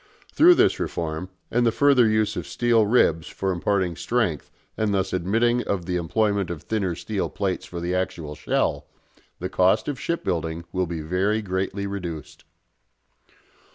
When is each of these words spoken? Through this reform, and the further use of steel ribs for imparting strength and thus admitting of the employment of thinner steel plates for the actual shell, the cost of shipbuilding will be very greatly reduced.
Through 0.33 0.55
this 0.55 0.79
reform, 0.79 1.29
and 1.51 1.63
the 1.63 1.71
further 1.71 2.09
use 2.09 2.35
of 2.35 2.47
steel 2.47 2.87
ribs 2.87 3.27
for 3.27 3.51
imparting 3.51 3.95
strength 3.95 4.49
and 4.75 4.91
thus 4.95 5.13
admitting 5.13 5.61
of 5.65 5.85
the 5.85 5.95
employment 5.95 6.49
of 6.49 6.63
thinner 6.63 6.95
steel 6.95 7.29
plates 7.29 7.67
for 7.67 7.79
the 7.79 7.93
actual 7.93 8.33
shell, 8.33 8.87
the 9.37 9.47
cost 9.47 9.87
of 9.87 9.99
shipbuilding 9.99 10.65
will 10.71 10.87
be 10.87 11.01
very 11.01 11.43
greatly 11.43 11.85
reduced. 11.85 12.45